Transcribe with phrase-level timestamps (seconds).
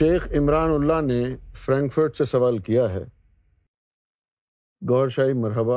[0.00, 3.04] شیخ عمران اللہ نے فرینکفرٹ سے سوال کیا ہے۔
[4.88, 5.76] گور شاہی، مرحبا۔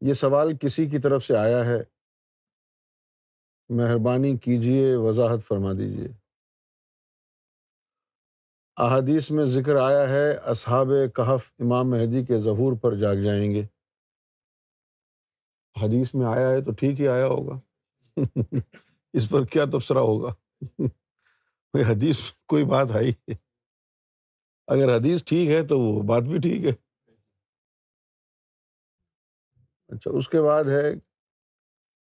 [0.00, 1.82] یہ سوال کسی کی طرف سے آیا ہے؟
[3.68, 6.08] مہربانی کیجیے وضاحت فرما دیجیے
[8.76, 13.62] احادیث میں ذکر آیا ہے، اصحاب کہف امام مہدی کے ظہور پر جاگ جائیں گے۔
[15.82, 17.60] حدیث میں آیا ہے تو ٹھیک ہی آیا ہوگا۔
[19.12, 20.34] اس پر کیا تبصرہ ہوگا؟
[21.82, 23.34] حدیث، کوئی بات آئی۔ ہے
[24.66, 26.72] اگر حدیث ٹھیک ہے تو وہ بات بھی ٹھیک ہے۔
[29.88, 30.94] اچھا اس کے بعد ہے،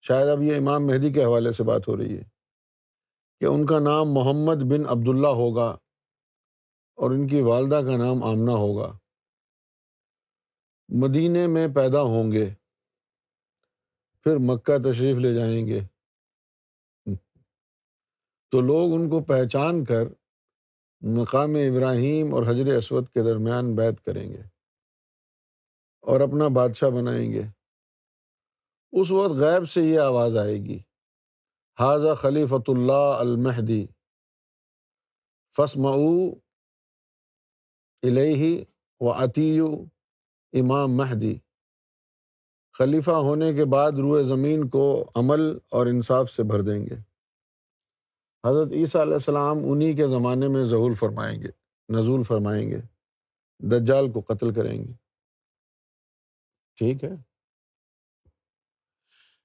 [0.01, 2.23] شاید اب یہ امام مہدی کے حوالے سے بات ہو رہی ہے
[3.41, 5.79] کہ ان کا نام محمد بن عبداللہ ہوگا
[6.95, 8.99] اور ان کی والدہ کا نام آمنہ ہوگا۔
[10.89, 12.55] مدینے میں پیدا ہوں گے،
[14.23, 15.98] پھر مکہ تشریف لے جائیں گے۔
[18.53, 20.03] تو لوگ ان کو پہچان کر
[21.01, 24.43] مقام ابراہیم اور حضر اسود کے درمیان بیت کریں گے
[26.01, 27.43] اور اپنا بادشاہ بنائیں گے۔
[28.93, 30.79] اس وقت غیب سے یہ آواز آئے گی
[31.81, 33.87] حاضہ خلیفۃ اللہ المہدی
[35.57, 36.31] فسمعو
[38.03, 38.65] الہی
[39.01, 39.67] و عطیو
[40.53, 41.39] امام مہدی۔
[42.73, 45.41] خلیفہ ہونے کے بعد روئے زمین کو عمل
[45.71, 47.08] اور انصاف سے بھر دیں گے۔
[48.49, 51.49] حضرت عیسیٰ علیہ السلام انہیں کے زمانے میں ظہول فرمائیں گے،
[51.89, 52.81] نزول فرمائیں گے،
[53.59, 54.93] دجال کو قتل کریں گے۔
[56.77, 57.11] ٹھیک ہے؟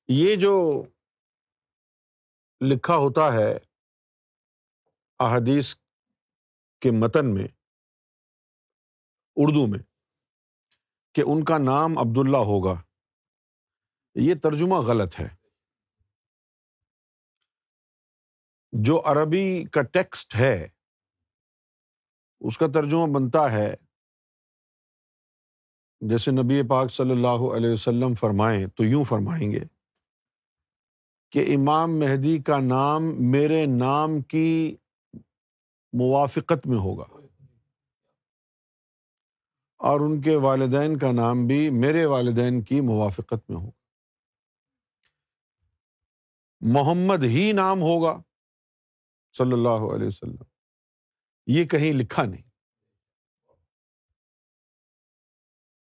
[0.08, 0.84] یہ جو
[2.62, 3.58] لکھا ہوتا ہے
[5.20, 5.76] احادیث
[6.80, 7.48] کے متن میں،
[9.36, 9.80] اردو میں،
[11.14, 12.82] کہ ان کا نام عبداللہ ہوگا،
[14.16, 15.43] یہ ترجمہ غلط ہے۔
[18.74, 20.68] جو عربی کا ٹیکسٹ ہے،
[22.40, 23.76] اس کا ترجمہ بنتا ہے۔
[26.02, 29.60] جیسے نبی پاک صلی اللہ علیہ وسلم فرمائیں تو یوں فرمائیں گے
[31.30, 34.76] کہ امام مہدی کا نام میرے نام کی
[35.94, 37.06] موافقت میں ہوگا
[39.78, 43.84] اور ان کے والدین کا نام بھی میرے والدین کی موافقت میں ہوگا۔
[46.62, 48.22] محمد ہی نام ہوگا۔
[49.38, 50.44] صلی اللہ علیہ وسلم۔
[51.48, 52.50] یہ کہیں لکھا نہیں۔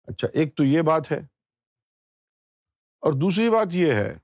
[0.02, 1.18] اچھا ایک تو یہ بات ہے۔
[2.98, 4.18] اور دوسری بات یہ ہے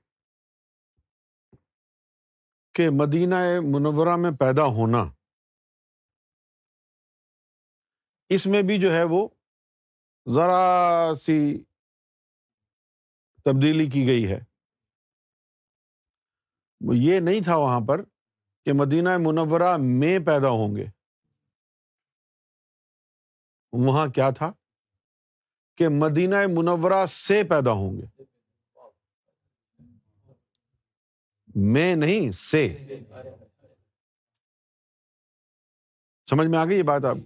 [2.73, 3.35] کہ مدینہ
[3.73, 5.03] منورہ میں پیدا ہونا،
[8.29, 9.27] اس میں بھی جو ہے وہ
[10.33, 11.63] ذرا سی
[13.43, 14.39] تبدیلی کی گئی ہے۔
[16.95, 18.14] یہ نہیں تھا وہاں پر
[18.65, 20.85] کہ مدینہ منورہ میں پیدا ہوں گے۔
[23.71, 24.51] وہاں کیا تھا؟
[25.75, 28.23] کہ مدینہ منورہ سے پیدا ہوں گے۔
[31.55, 32.77] میں نہیں، سے۔
[36.29, 37.17] سمجھ میں آ گئی یہ بات آپ؟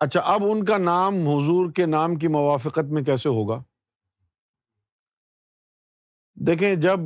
[0.00, 3.62] اچھا اب ان کا نام حضور کے نام کی موافقت میں کیسے ہوگا؟
[6.34, 6.98] دیکھیں، جب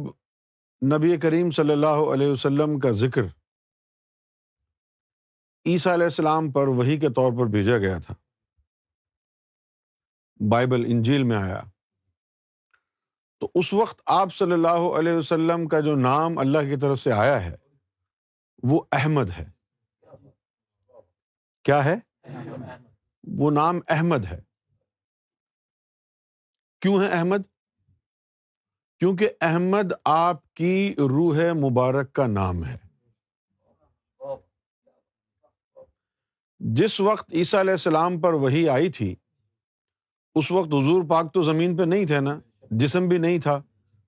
[0.83, 3.23] نبی کریم صلی اللہ علیہ وسلم کا ذکر
[5.67, 8.15] عیسیٰ علیہ السلام پر وہی کے طور پر بھیجا گیا تھا۔
[10.51, 11.63] بائبل انجیل میں آیا۔
[13.41, 17.13] تو اس وقت آپ صلی اللہ علیہ وسلم کا جو نام اللہ کی طرف سے
[17.13, 17.57] آیا ہے
[18.63, 19.51] وہ احمد ہے۔
[21.63, 21.95] کیا ہے؟
[23.39, 24.41] وہ نام احمد ہے۔
[26.81, 27.50] کیوں ہے احمد؟
[29.01, 32.77] کیونکہ احمد آپ کی روح مبارک کا نام ہے۔
[36.59, 39.15] جس وقت عیسیٰ علیہ السلام پر وہی آئی تھی،
[40.35, 43.63] اس وقت حضور پاک تو زمین پہ نہیں تھے نا، جسم بھی نہیں تھا،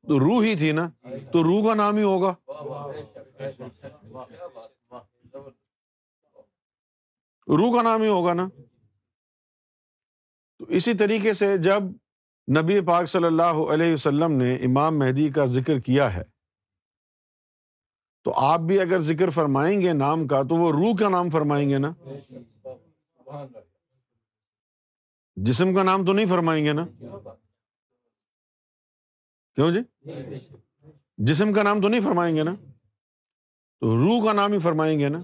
[0.09, 0.91] تو روح ہی تھی نا،
[1.33, 2.35] تو روح کا نام ہی ہوگا۔
[7.49, 8.49] روح کا نام ہی ہوگا نا۔
[10.59, 11.83] تو اسی طریقے سے جب
[12.49, 16.23] نبی پاک صلی اللہ علیہ وسلم نے امام مہدی کا ذکر کیا ہے۔
[18.25, 21.71] تو آپ بھی اگر ذکر فرمائیں گے نام کا، تو وہ روح کا نام فرمائیں
[21.71, 21.93] گے نا۔
[25.37, 26.87] جسم کا نام تو نہیں فرمائیں گے نا۔
[29.55, 30.11] کیوں جی؟
[31.19, 32.55] جسم کا نام تو نہیں فرمائیں گے نا۔
[33.81, 35.19] تو روح کا نام ہی فرمائیں گے نا۔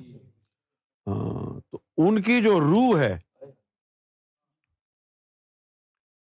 [1.06, 3.19] ہاں تو ان کی جو روح ہے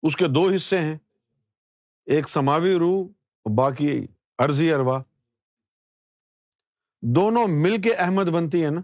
[0.02, 0.98] اس کے دو حصے ہیں۔
[2.06, 3.08] ایک سماوی روح،
[3.54, 4.06] باقی
[4.38, 5.02] عرضی اروا
[7.02, 8.80] دونوں مل کے احمد بنتی ہے نا۔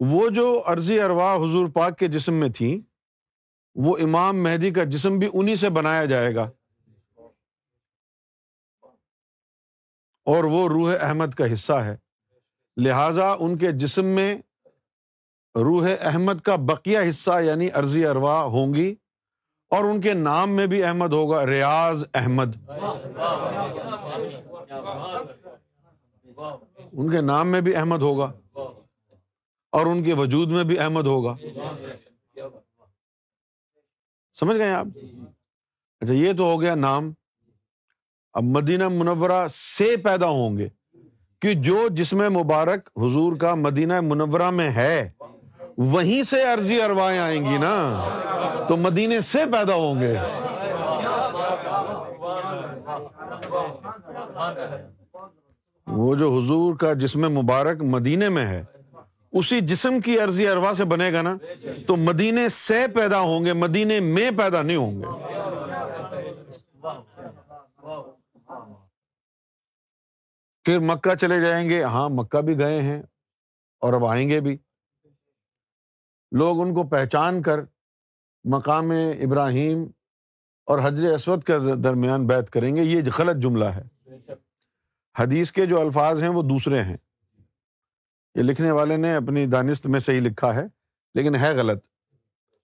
[0.00, 2.80] وہ جو عرضی اروا حضور پاک کے جسم میں تھی
[3.74, 6.50] وہ امام مہدی کا جسم بھی انہیں سے بنایا جائے گا۔
[10.24, 11.96] اور وہ روح احمد کا حصہ ہے۔
[12.76, 14.34] لہذا ان کے جسم میں
[15.54, 18.94] روح احمد کا بقیہ حصہ یعنی عرضی اروا ہوں گی۔
[19.74, 22.56] اور ان کے نام میں بھی احمد ہوگا، ریاض احمد۔
[26.92, 28.32] ان کے نام میں بھی احمد ہوگا
[29.72, 31.36] اور ان کے وجود میں بھی احمد ہوگا۔
[34.34, 34.86] سمجھ گئے آپ؟
[36.00, 37.12] اچھا یہ تو ہو گیا نام۔
[38.32, 40.68] اب مدینہ منورہ سے پیدا ہوں گے
[41.40, 45.10] کہ جو جسم مبارک حضور کا مدینہ منورہ میں ہے۔
[45.78, 48.08] وہیں سے عرضی اروائیں آئیں گی نا،
[48.68, 50.16] تو مدینے سے پیدا ہوں گے۔
[55.86, 58.64] وہ جو حضور کا جسم مبارک مدینے میں ہے،
[59.32, 61.36] اسی جسم کی عرضی اروا سے بنے گا نا،
[61.86, 65.06] تو مدینے سے پیدا ہوں گے، مدینے میں پیدا نہیں ہوں گے۔
[70.64, 73.02] پھر مکہ چلے جائیں گے۔ ہاں مکہ بھی گئے ہیں
[73.80, 74.56] اور اب آئیں گے بھی۔
[76.38, 77.60] لوگ ان کو پہچان کر
[78.44, 78.90] مقام
[79.24, 79.84] ابراہیم
[80.64, 83.82] اور حجر اسود کے درمیان بیت کریں گے یہ غلط جملہ ہے۔
[85.18, 86.96] حدیث کے جو الفاظ ہیں وہ دوسرے ہیں۔
[88.34, 90.64] یہ لکھنے والے نے اپنی دانست میں صحیح لکھا ہے
[91.14, 91.84] لیکن ہے غلط۔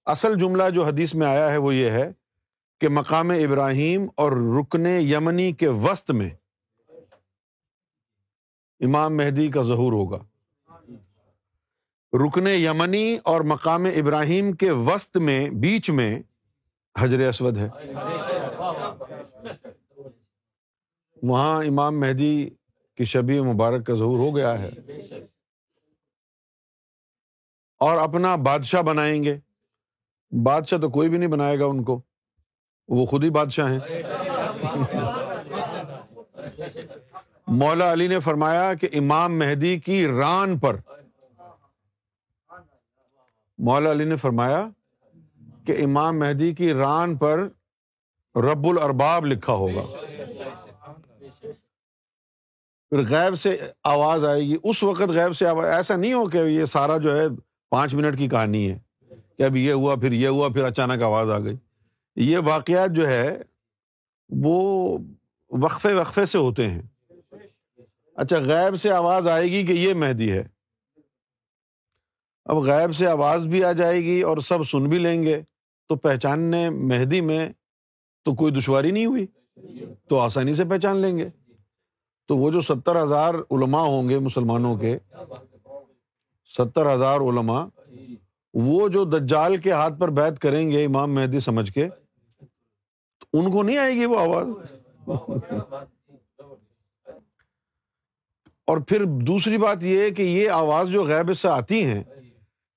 [0.06, 2.12] اصل جملہ جو حدیث میں آیا ہے وہ یہ ہے
[2.81, 6.31] کہ مقام ابراہیم اور رکن یمنی کے وسط میں
[8.81, 10.30] امام مہدی کا ظہور ہوگا۔
[12.12, 16.23] رکن یمنی اور مقام ابراہیم کے وسط میں، بیچ میں
[16.99, 17.69] حجر اسود ہے۔
[21.23, 22.51] وہاں امام مہدی
[22.97, 24.71] کی شبی مبارک کا ظہور ہو گیا ہے۔
[27.81, 29.39] اور اپنا بادشاہ بنائیں گے۔
[30.43, 32.01] بادشاہ تو کوئی بھی نہیں بنائے گا ان کو۔
[32.89, 34.03] وہ خود ہی بادشاہ ہیں۔
[37.47, 40.77] مولا علی نے فرمایا کہ امام مہدی کی ران پر
[43.61, 44.69] مولا علی نے فرمایا
[45.65, 47.49] کہ امام مہدی کی ران پر
[48.37, 49.81] رب الارباب لکھا ہوگا۔
[52.91, 56.39] پھر غیب سے آواز آئے گی۔ اس وقت غیب سے آواز، ایسا نہیں ہو کہ
[56.39, 57.27] یہ سارا جو ہے
[57.71, 58.79] پانچ منٹ کی کہانی ہے
[59.37, 61.56] کہ اب یہ ہوا، پھر یہ ہوا، پھر اچانک آواز آ گئی۔
[62.17, 63.43] یہ واقعات جو ہے
[64.29, 64.99] وہ
[65.51, 66.83] وقفے وقفے سے ہوتے ہیں۔
[68.17, 70.60] اچھا غیب سے آواز آئے گی کہ یہ مہدی ہے۔
[72.45, 75.43] اب غیب سے آواز بھی آ جائے گی اور سب سن بھی لیں گے۔
[75.89, 77.53] تو پہچاننے مہدی میں
[78.25, 79.27] تو کوئی دشواری نہیں ہوئی؟
[80.09, 81.29] تو آسانی سے پہچان لیں گے۔
[82.29, 84.99] تو وہ جو ستر ہزار علماء ہوں گے مسلمانوں کے،
[86.59, 87.67] ستر ہزار علما
[88.55, 91.89] وہ جو دجال کے ہاتھ پر بیت کریں گے امام مہدی سمجھ کے
[93.33, 94.47] ان کو نہیں آئے گی وہ آواز؟
[98.67, 102.03] اور پھر دوسری بات یہ کہ یہ آواز جو غیب سے آتی ہیں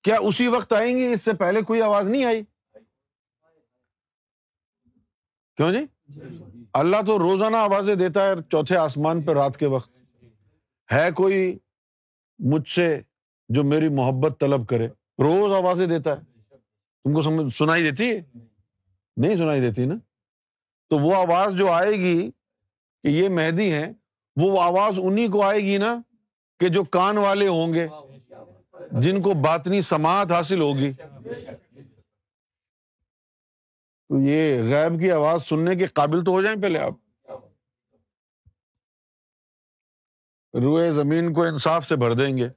[0.04, 2.44] کیا اسی وقت آئیں گی؟ اس سے پہلے کوئی آواز نہیں آئی۔
[5.58, 6.12] کیوں جی؟
[6.74, 9.92] اللہ تو روزانہ آوازیں دیتا ہے چوتھے آسمان پہ رات کے وقت۔
[10.94, 11.60] ہے کوئی
[12.40, 13.02] مجھ سے
[13.50, 14.88] جو میری محبت طلب کرے؟
[15.20, 16.34] روز آوازیں دیتا ہے۔
[17.04, 18.22] تم کو سمجھ سنائی دیتی ہے؟
[19.18, 19.96] نہیں سنائی دیتی نا؟
[20.90, 22.32] تو وہ آواز جو آئے گی
[23.04, 23.94] کہ یہ مہدی ہے
[24.36, 26.02] وہ آواز انہیں کو آئے گی نا
[26.60, 27.88] کہ جو کان والے ہوں گے۔
[28.92, 30.94] جن کو باطنی سماعت حاصل ہوگی۔
[34.10, 36.94] تو یہ غیب کی آواز سننے کے قابل تو ہو جائیں پہلے آپ۔
[40.54, 42.48] روئے زمین کو انصاف سے بھر دیں گے۔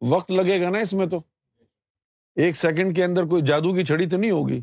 [0.00, 1.18] وقت لگے گا نا اس میں تو۔
[2.34, 4.60] ایک سیکنڈ کے اندر کوئی جادو کی چھڑی تو نہیں ہوگی۔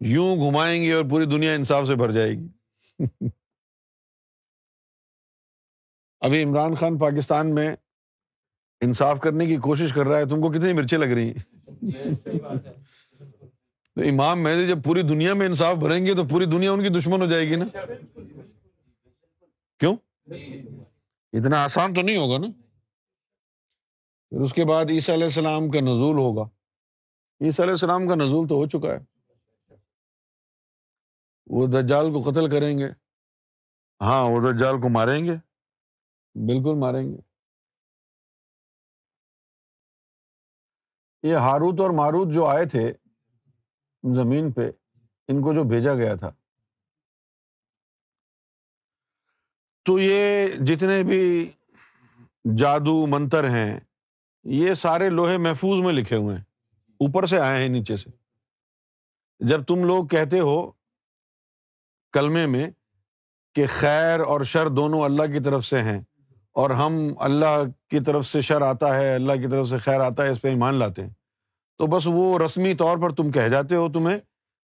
[0.00, 2.48] یوں گھمائیں گے اور پوری دنیا انصاف سے بھر جائے گی۔
[6.20, 7.76] ابھی عمران خان پاکستان میں
[8.82, 11.62] انصاف کرنے کی کوشش کر رہا ہے، تم کو کتنی مرچیں لگ رہی ہیں؟
[13.94, 16.88] تو امام مہدی جب پوری دنیا میں انصاف بھریں گے تو پوری دنیا ان کی
[16.88, 17.64] دشمن ہو جائے گی نا؟
[19.78, 19.96] کیوں؟
[21.32, 22.46] اتنا آسان تو نہیں ہوگا نا؟
[24.30, 26.42] پھر اس کے بعد عیسیٰ علیہ السلام کا نزول ہوگا۔
[27.40, 28.98] عیسیٰ علیہ السلام کا نزول تو ہو چکا ہے۔
[31.46, 32.88] وہ دجال کو قتل کریں گے۔
[34.00, 35.32] ہاں وہ دجال کو ماریں گے۔
[36.34, 37.31] بالکل ماریں گے۔
[41.22, 42.92] یہ ہاروت اور ماروت جو آئے تھے
[44.14, 44.70] زمین پہ،
[45.28, 46.30] ان کو جو بھیجا گیا تھا۔
[49.84, 51.52] تو یہ جتنے بھی
[52.58, 53.80] جادو منتر ہیں،
[54.44, 56.44] یہ سارے لوہے محفوظ میں لکھے ہوئے ہیں۔
[56.92, 58.10] اوپر سے آئے ہیں، نیچے سے۔
[59.38, 60.72] جب تم لوگ کہتے ہو
[62.12, 62.70] کلمے میں
[63.54, 66.00] کہ خیر اور شر دونوں اللہ کی طرف سے ہیں
[66.52, 70.22] اور ہم اللہ کی طرف سے شر آتا ہے، اللہ کی طرف سے خیر آتا
[70.22, 71.10] ہے، اس پہ ایمان لاتے ہیں۔
[71.78, 74.18] تو بس وہ رسمی طور پر تم کہہ جاتے ہو تمہیں۔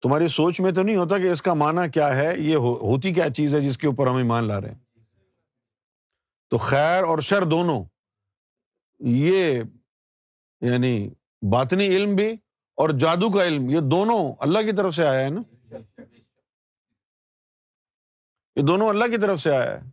[0.02, 3.30] تمہاری سوچ میں تو نہیں ہوتا کہ اس کا معنی کیا ہے، یہ ہوتی کیا
[3.30, 4.80] چیز ہے جس کے اوپر ہم ایمان لا رہے ہیں۔
[6.50, 7.84] تو خیر اور شر دونوں،
[9.00, 9.62] یہ
[10.62, 11.10] یعنی
[11.52, 12.32] باطنی علم بھی
[12.76, 15.42] اور جادو کا علم، یہ دونوں اللہ کی طرف سے آیا ہے نا؟
[18.56, 19.93] یہ دونوں اللہ کی طرف سے آیا ہے۔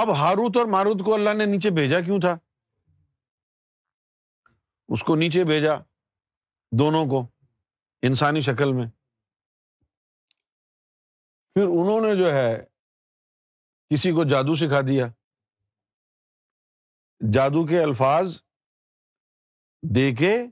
[0.00, 2.38] اب ہاروت اور ماروت کو اللہ نے نیچے بھیجا کیوں تھا؟
[4.88, 5.74] اس کو نیچے بھیجا
[6.78, 7.26] دونوں کو
[8.02, 8.86] انسانی شکل میں۔
[11.54, 12.64] پھر انہوں نے جو ہے
[13.94, 15.06] کسی کو جادو سکھا دیا۔
[17.32, 18.42] جادو کے الفاظ
[19.82, 20.42] دے کے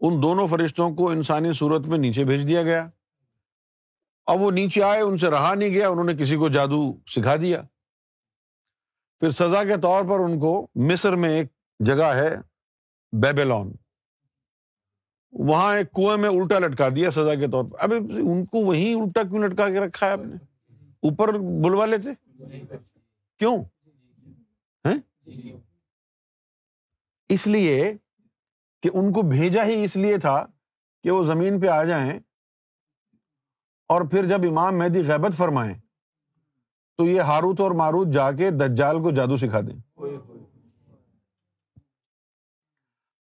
[0.00, 2.90] ان دونوں فرشتوں کو انسانی صورت میں نیچے بھیج دیا گیا۔
[4.26, 7.36] اب وہ نیچے آئے، ان سے رہا نہیں گیا، انہوں نے کسی کو جادو سکھا
[7.36, 7.62] دیا۔
[9.20, 11.46] پھر سزا کے طور پر ان کو مصر میں ایک
[11.78, 12.36] جگہ ہے،
[13.12, 13.72] بیبلون۔
[15.32, 18.94] وہاں ایک کنویں میں الٹا لٹکا دیا سزا کے طور پر۔ ابھی ان کو وہیں
[18.94, 20.36] الٹا کیوں لٹکا کے رکھا ہے آپ نے؟
[21.02, 22.10] اوپر بلوا لیتے
[23.38, 23.64] کیوں؟
[27.28, 27.94] اس لیے
[28.82, 30.46] کہ ان کو بھیجا ہی اس لیے تھا
[31.02, 32.20] کہ وہ زمین پہ آ جائیں
[33.88, 35.79] اور پھر جب امام مہدی غیبت فرمائیں
[37.00, 39.98] تو یہ ہاروت اور ماروت جا کے دجال کو جادو سکھا دیں۔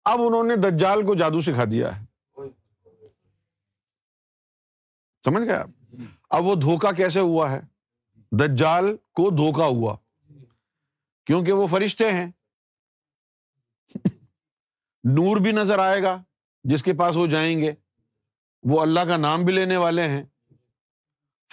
[0.05, 2.05] اب انہوں نے دجال کو جادو سکھا دیا ہے۔
[5.25, 5.65] سمجھ گیا
[6.29, 7.61] اب وہ دھوکا کیسے ہوا ہے؟
[8.31, 9.95] دجال کو دھوکا ہوا۔
[11.25, 12.31] کیونکہ وہ فرشتے ہیں۔
[15.03, 16.23] نور بھی نظر آئے گا،
[16.63, 17.73] جس کے پاس وہ جائیں گے۔
[18.63, 20.23] وہ اللہ کا نام بھی لینے والے ہیں۔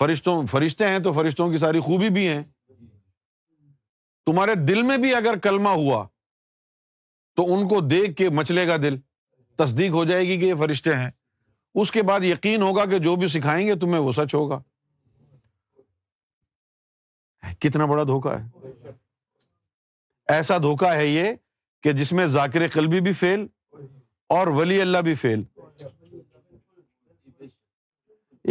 [0.00, 2.42] فرشتوں فرشتے ہیں تو فرشتوں کی ساری خوبی بھی ہیں۔
[4.26, 6.07] تمہارے دل میں بھی اگر کلمہ ہوا
[7.37, 8.97] تو ان کو دیکھ کے مچلے گا دل۔
[9.57, 11.11] تصدیق ہو جائے گی کہ یہ فرشتے ہیں۔
[11.75, 14.62] اس کے بعد یقین ہوگا کہ جو بھی سکھائیں گے تمہیں وہ سچ ہوگا۔
[17.59, 18.69] کتنا بڑا دھوکا ہے۔
[20.28, 21.25] ایسا دھوکا ہے یہ
[21.83, 23.47] کہ جس میں ذاکر قلبی بھی فیل
[24.28, 25.60] اور ولی اللہ بھی فیل۔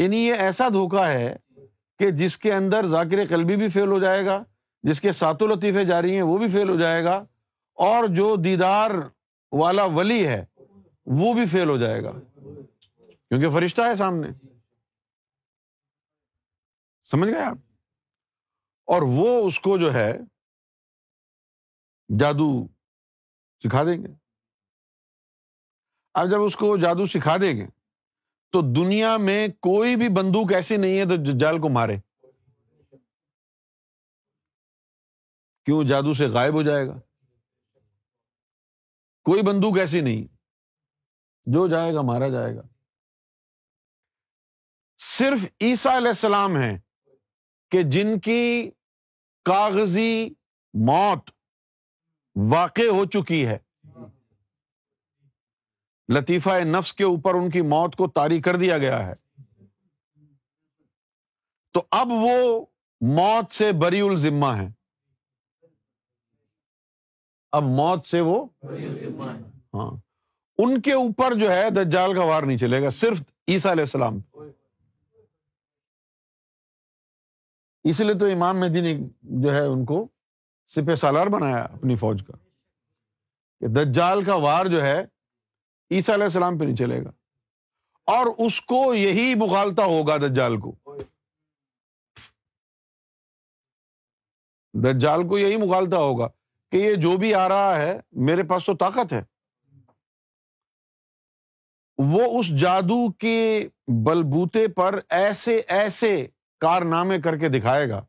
[0.01, 1.35] یعنی یہ ایسا دھوکا ہے
[1.99, 4.43] کہ جس کے اندر ذاکر قلبی بھی فیل ہو جائے گا،
[4.83, 7.25] جس کے ساتوں لطیفے جاری ہیں وہ بھی فیل ہو جائے گا،
[7.73, 8.91] اور جو دیدار
[9.51, 10.45] والا ولی ہے
[11.05, 12.11] وہ بھی فیل ہو جائے گا۔
[13.29, 14.27] کیونکہ فرشتہ ہے سامنے۔
[17.03, 17.57] سمجھ گئے آپ؟
[18.85, 20.17] اور وہ اس کو جو ہے
[22.19, 22.67] جادو
[23.63, 24.07] سکھا دیں گے۔
[26.13, 27.65] اب جب اس کو جادو سکھا دیں گے
[28.51, 31.97] تو دنیا میں کوئی بھی بندوق ایسی نہیں ہے تو جال کو مارے۔
[35.65, 36.99] کیوں؟ جادو سے غائب ہو جائے گا۔
[39.23, 40.35] کوئی بندوق ایسی نہیں۔
[41.45, 42.61] جو جائے گا، مارا جائے گا۔
[44.97, 46.79] صرف عیسیٰ علیہ السلام ہے
[47.71, 48.71] کہ جن کی
[49.45, 50.29] کاغذی
[50.73, 51.29] موت
[52.51, 53.57] واقع ہو چکی ہے۔
[56.13, 59.13] لطیفہ نفس کے اوپر ان کی موت کو تاری کر دیا گیا ہے۔
[61.73, 62.65] تو اب وہ
[63.01, 64.67] موت سے بری الزمہ ہے
[67.51, 68.47] اب موت سے وہ
[69.73, 69.91] ہاں۔
[70.57, 74.19] ان کے اوپر جو ہے دجال کا وار نہیں چلے گا صرف عیسیٰ علیہ السلام۔
[77.83, 80.07] اس لیے تو امام مہدی نے جو ہے ان کو
[80.67, 82.33] سپہ سالار بنایا اپنی فوج کا۔
[83.59, 85.05] کہ دجال کا وار جو ہے
[85.91, 87.09] عیسیٰ علیہ السلام پہ نہیں چلے گا۔
[88.05, 90.75] اور اس کو یہی مغالتا ہوگا دجال کو۔
[94.73, 96.27] دجال کو یہی مغالتا ہوگا
[96.71, 99.23] کہ یہ جو بھی آ رہا ہے، میرے پاس تو طاقت ہے۔
[101.97, 106.27] وہ اس جادو کے بلبوتے پر ایسے ایسے
[106.59, 108.05] کارنامے کر کے دکھائے گا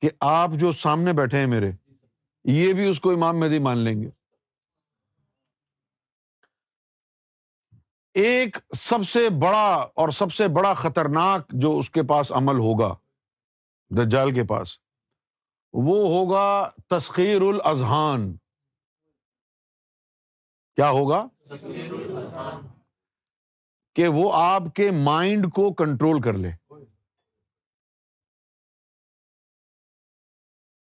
[0.00, 1.70] کہ آپ جو سامنے بیٹھے ہیں میرے،
[2.44, 4.23] یہ بھی اس کو امام مہدی مان لیں گے۔
[8.14, 12.96] ایک سب سے بڑا اور سب سے بڑا خطرناک جو اس کے پاس عمل ہوگا،
[13.90, 14.78] دجال کے پاس،
[15.72, 18.36] وہ ہوگا تسخیر الاذہان۔
[20.76, 21.26] کیا ہوگا؟
[23.94, 26.50] کہ وہ آپ کے مائنڈ کو کنٹرول کر لے۔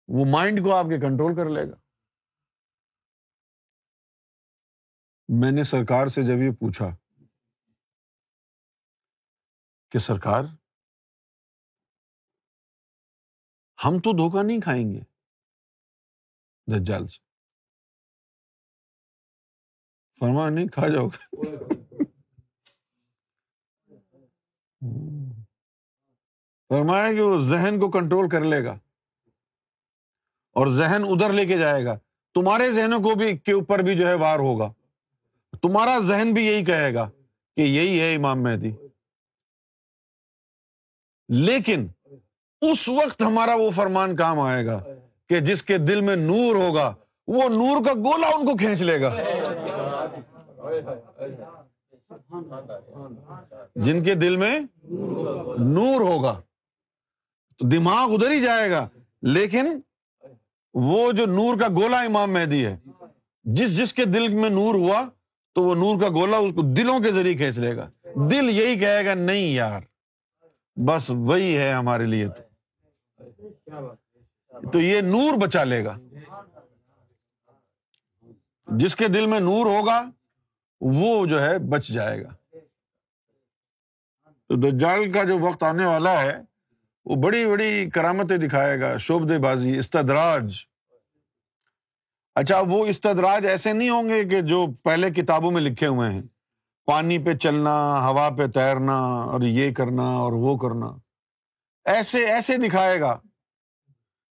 [0.09, 1.77] وہ مائنڈ کو آپ کے کنٹرول کر لے گا۔
[5.29, 6.97] میں نے سرکار سے جب یہ پوچھا
[9.91, 10.45] کہ سرکار
[13.85, 15.01] ہم تو دھوکہ نہیں کھائیں گے
[16.67, 17.19] دجال سے۔
[20.21, 21.45] فرما نہیں کھا جاؤ گے۔
[26.69, 28.73] فرمایا کہ وہ ذہن کو کنٹرول کر لے گا
[30.53, 31.99] اور ذہن ادھر لے کے جائے گا۔
[32.35, 34.73] تمہارے ذہنوں کو بھی کے اوپر بھی جو ہے وار ہوگا۔
[35.63, 37.11] تمہارا ذہن بھی یہی کہے گا
[37.57, 38.90] کہ یہی ہے امام مہدی۔
[41.31, 41.87] لیکن
[42.61, 44.85] اس وقت ہمارا وہ فرمان کام آئے گا
[45.29, 46.95] کہ جس کے دل میں نور ہوگا،
[47.27, 49.17] وہ نور کا گولا ان کو کھینچ لے گا۔
[53.75, 54.61] جن کے دل میں
[55.59, 56.41] نور ہوگا،
[57.59, 58.89] تو دماغ ادھر ہی جائے گا۔
[59.23, 59.81] لیکن
[60.75, 62.77] وہ جو نور کا گولا امام مہدی ہے،
[63.43, 65.09] جس جس کے دل میں نور ہوا،
[65.55, 67.91] تو وہ نور کا گولا اس کو دلوں کے ذریعے کھینچ لے گا۔
[68.31, 69.81] دل یہی کہے گا، نہیں یار
[70.77, 72.43] بس وہی ہے ہمارے لیے تو۔
[74.73, 75.99] تو یہ نور بچا لے گا۔
[78.67, 80.11] جس کے دل میں نور ہوگا،
[80.81, 82.29] وہ جو ہے بچ جائے گا۔
[84.49, 86.41] تو دجال کا جو وقت آنے والا ہے،
[87.05, 90.55] وہ بڑی بڑی کرامتیں دکھائے گا شوبدے بازی، استدراج۔
[92.35, 96.23] اچھا وہ استدراج ایسے نہیں ہوں گے کہ جو پہلے کتابوں میں لکھے ہوئے ہیں۔
[96.85, 100.87] پانی پہ چلنا، ہوا پہ تیرنا اور یہ کرنا اور وہ کرنا۔
[101.85, 103.19] ایسے ایسے دکھائے گا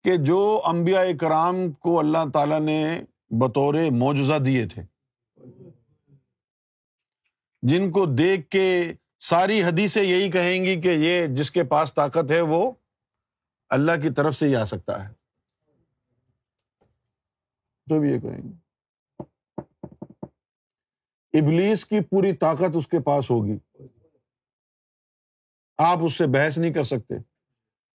[0.04, 4.84] کہ جو امبیا کرام کو اللہ تعالی نے بطور معجزہ دیے تھے،
[7.62, 12.32] جن کو دیکھ کے ساری حدیثیں یہی کہیں گی کہ یہ جس کے پاس طاقت
[12.32, 12.72] ہے، وہ
[13.70, 15.14] اللہ کی طرف سے ہی آ سکتا ہے۔
[17.86, 18.61] جو بھی یہ کہیں گے۔
[21.34, 23.58] ابلیس کی پوری طاقت اس کے پاس ہوگی۔
[25.78, 27.14] آپ اس سے بحث نہیں کر سکتے۔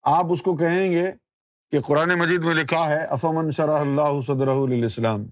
[0.03, 1.13] آپ اس کو کہیں گے
[1.71, 4.47] کہ قرآن مجید میں لکھا ہے، افمن شرح اللہ صدر
[4.85, 5.27] اسلام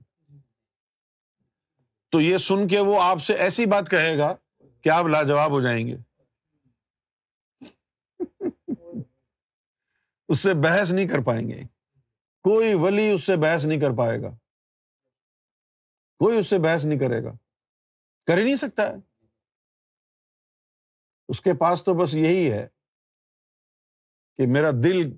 [2.10, 4.34] تو یہ سن کے وہ آپ سے ایسی بات کہے گا
[4.80, 5.96] کہ آپ لاجواب ہو جائیں گے۔
[10.28, 11.62] اس سے بحث نہیں کر پائیں گے۔
[12.42, 14.30] کوئی ولی اس سے بحث نہیں کر پائے گا۔
[16.18, 17.32] کوئی اس سے بحث نہیں کرے گا۔
[18.26, 18.94] کر ہی نہیں سکتا۔ ہے
[21.28, 22.68] اس کے پاس تو بس یہی ہے
[24.36, 25.12] کہ میرا دل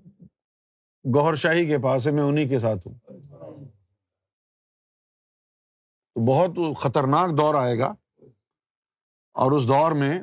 [1.15, 2.99] گوہر شاہی کے پاس ہے، میں انہیں کے ساتھ ہوں۔
[6.15, 7.95] تو بہت خطرناک دور آئے گا۔
[9.33, 10.23] اور اس دور میں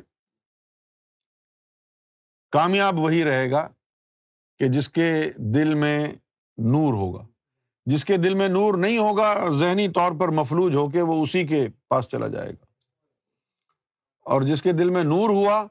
[2.50, 3.68] کامیاب وہی رہے گا
[4.58, 6.04] کہ جس کے دل میں
[6.56, 7.26] نور ہوگا۔
[7.86, 11.46] جس کے دل میں نور نہیں ہوگا، ذہنی طور پر مفلوج ہو کے وہ اسی
[11.46, 12.63] کے پاس چلا جائے گا۔
[14.24, 15.66] اور جس کے دل میں نور ہوا،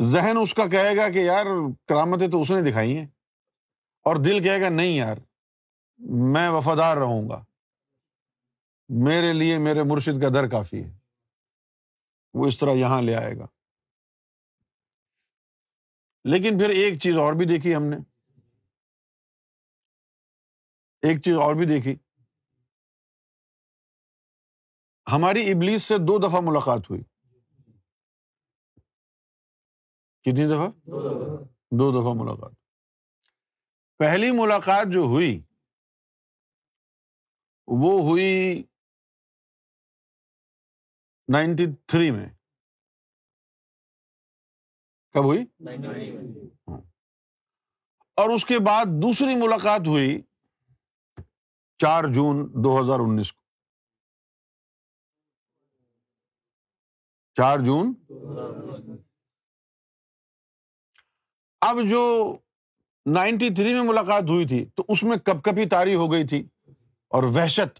[0.00, 1.46] ذہن اس کا کہے گا کہ یار
[1.88, 3.06] کرامتیں تو اس نے دکھائی ہیں۔
[4.02, 5.16] اور دل کہے گا نہیں یار،
[5.98, 7.44] میں وفادار رہوں گا۔
[8.88, 10.98] میرے لیے میرے مرشد کا در کافی ہے۔
[12.34, 13.46] وہ اس طرح یہاں لے آئے گا۔
[16.24, 17.96] لیکن پھر ایک چیز اور بھی دیکھی ہم نے۔
[21.02, 21.96] ایک چیز اور بھی دیکھی۔
[25.12, 27.15] ہماری ابلیس سے دو دفعہ ملاقات ہوئی۔
[30.26, 30.68] کتنی دفعہ؟
[31.70, 32.52] دو دفعہ۔ ملاقات۔
[33.98, 35.42] پہلی ملاقات جو ہوئی
[37.66, 38.62] وہ ہوئی
[41.32, 42.28] نائنٹی تھری میں۔
[45.12, 45.44] کب ہوئی؟
[46.68, 46.80] ہاں۔
[48.14, 50.22] اور اس کے بعد دوسری ملاقات ہوئی
[51.78, 53.42] چار جون دو ہزار انیس کو۔
[57.34, 57.94] چار جون
[61.66, 62.34] اب جو
[63.06, 66.48] نائنٹی تھری میں ملاقات ہوئی تھی، تو اس میں کب کبھی تاری ہو گئی تھی
[67.08, 67.78] اور وحشت۔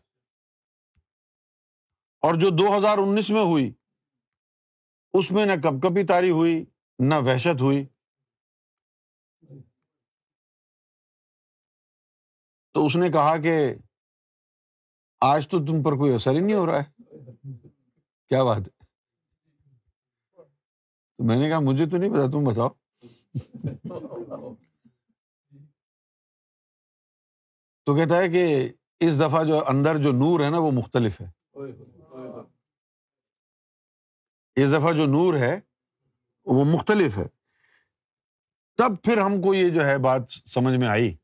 [2.20, 3.72] اور جو دو ہزار انیس میں ہوئی،
[5.12, 6.64] اس میں نہ کب کبھی تاری ہوئی،
[6.98, 7.86] نہ وحشت ہوئی۔
[12.72, 13.74] تو اس نے کہا کہ
[15.20, 17.02] آج تو تم پر کوئی اثر ہی نہیں ہو رہا ہے۔
[18.28, 18.84] کیا بات ہے؟
[21.16, 22.68] تو میں نے کہا، مجھے تو نہیں پتا، تم بتاؤ۔
[27.84, 31.26] تو کہتا ہے کہ اس دفعہ جو اندر جو نور ہے نا وہ مختلف ہے۔
[34.56, 35.60] اس دفعہ جو نور ہے
[36.44, 37.28] وہ مختلف ہے۔
[38.76, 41.16] تب پھر ہم کو یہ جو ہے بات سمجھ میں آئی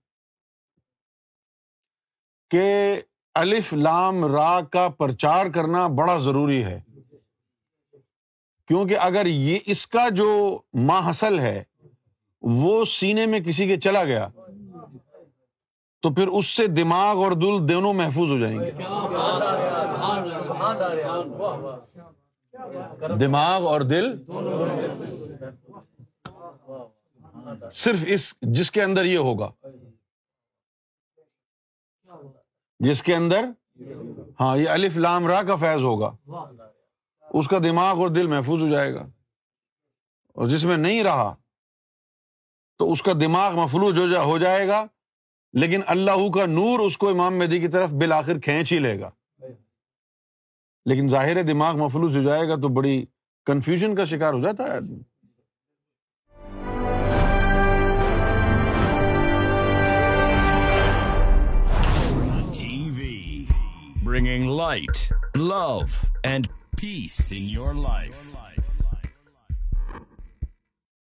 [2.51, 2.94] کہ
[3.35, 6.81] الف لام را کا پرچار کرنا بڑا ضروری ہے۔
[8.66, 11.64] کیونکہ اگر یہ اس کا جو ماحصل ہے
[12.42, 14.28] وہ سینے میں کسی کے چلا گیا،
[16.02, 18.70] تو پھر اس سے دماغ اور دل دونوں محفوظ ہو جائیں گے۔
[23.20, 24.22] دماغ اور دل
[27.72, 29.50] صرف اس جس کے اندر یہ ہوگا۔
[32.81, 33.44] جس کے اندر
[34.40, 36.16] ہاں یہ الف لام را کا فیض ہوگا۔
[37.31, 39.07] اس کا دماغ اور دل محفوظ ہو جائے گا۔
[40.33, 41.35] اور جس میں نہیں رہا
[42.78, 44.85] تو اس کا دماغ مفلوج ہو جا ہو جائے گا،
[45.54, 49.11] لیکن اللہ کا نور اس کو امام مہدی کی طرف بالآخر کھینچ ہی لے گا۔
[50.87, 53.04] لیکن ظاہر دماغ مفلوج ہو جائے گا تو بڑی
[53.46, 55.00] کنفیوژن کا شکار ہو جاتا ہے آدمی۔
[64.04, 65.78] Bringing light love
[66.22, 66.46] and
[66.80, 68.14] peace in your life